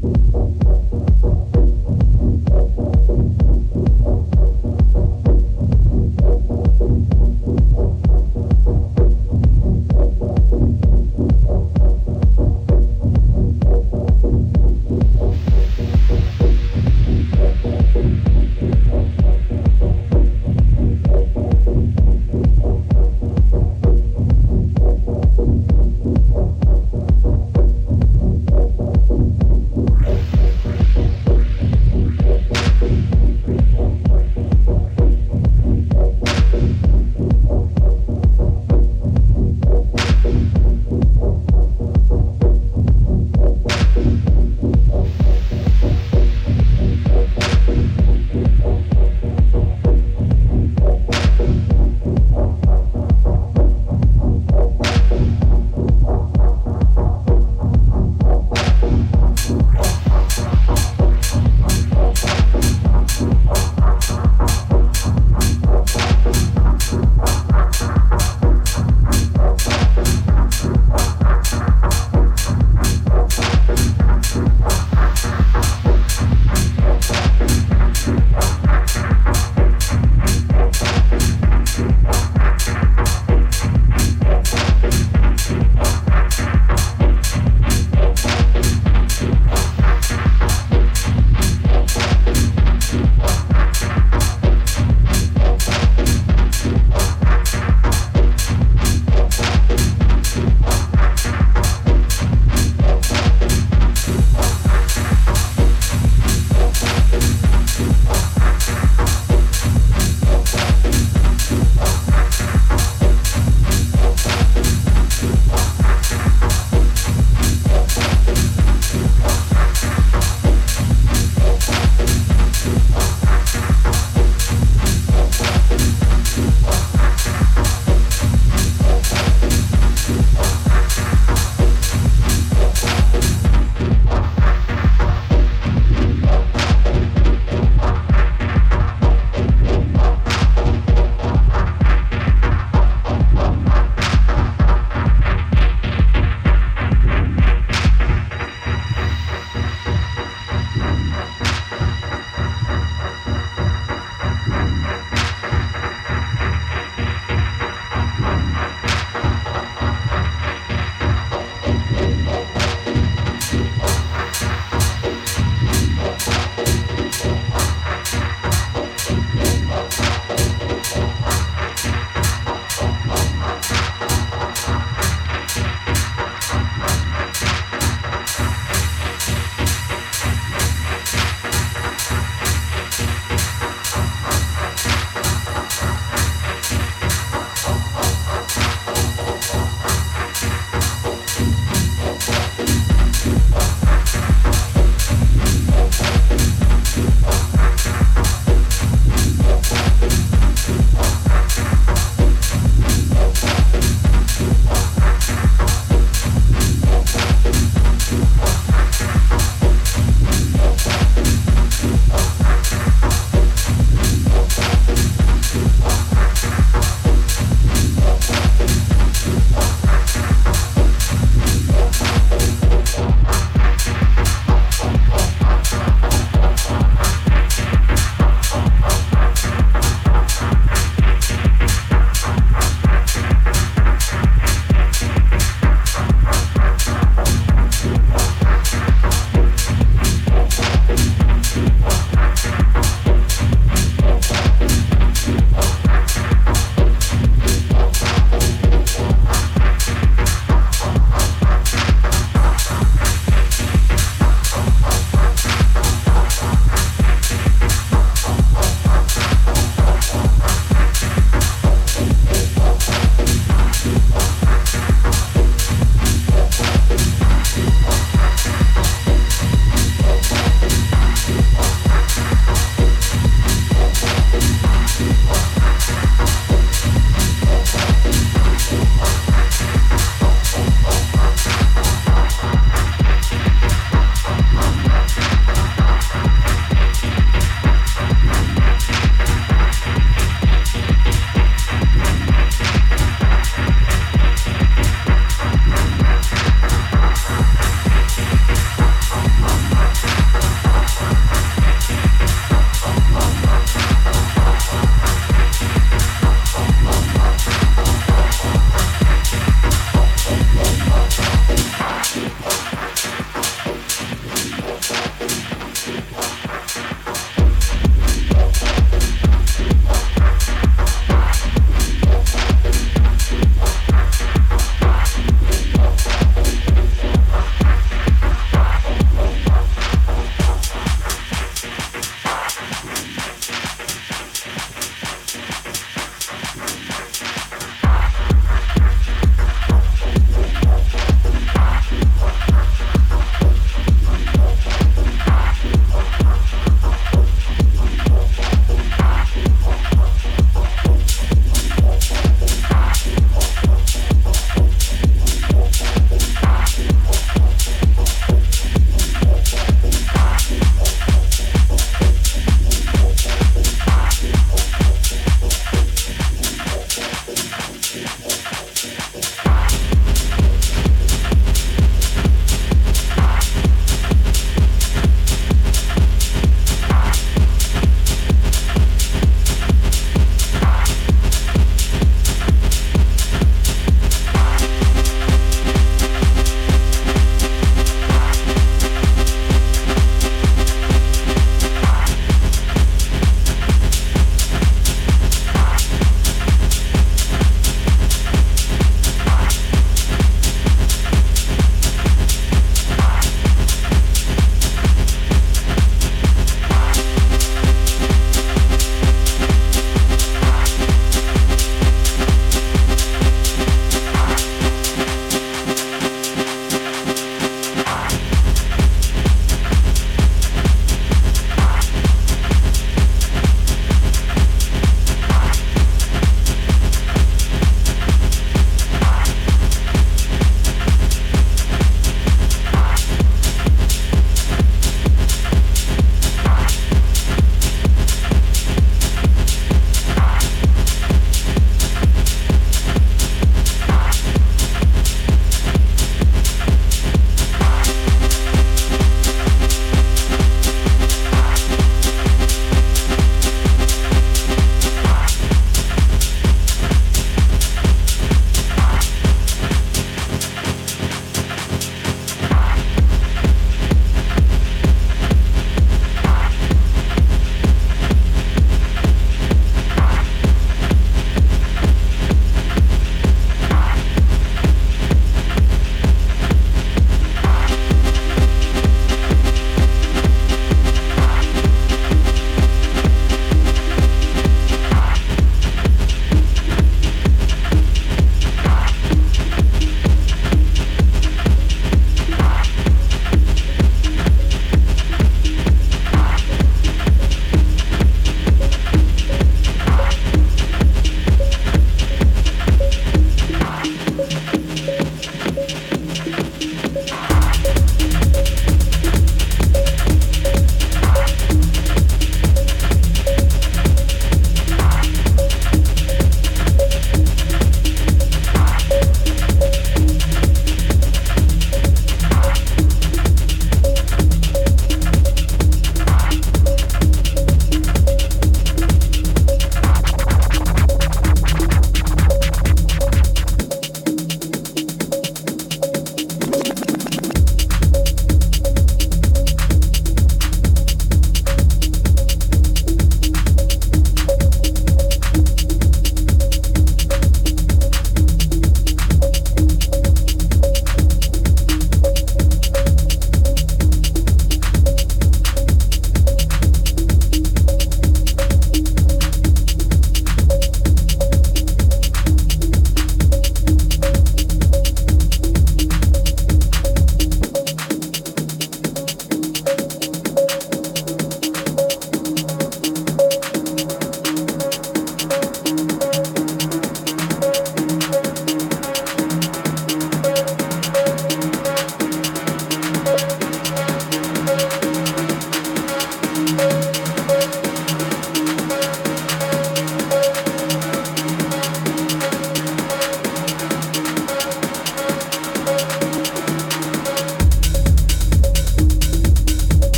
you 0.00 0.47